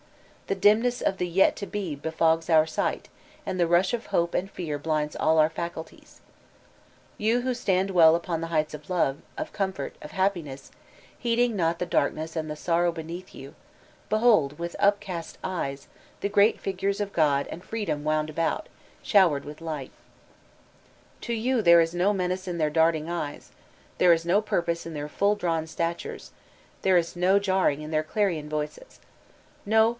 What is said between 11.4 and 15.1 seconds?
not the darkness and the sorrow beneath you, behold, with up